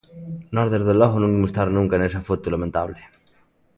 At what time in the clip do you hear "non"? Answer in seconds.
1.19-1.35